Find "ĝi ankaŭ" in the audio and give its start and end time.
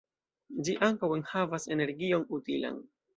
0.69-1.09